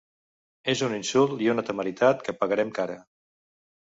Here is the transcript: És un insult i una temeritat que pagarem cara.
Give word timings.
És 0.73 0.81
un 0.87 0.95
insult 0.99 1.45
i 1.47 1.51
una 1.55 1.67
temeritat 1.67 2.25
que 2.29 2.39
pagarem 2.41 2.73
cara. 2.81 2.97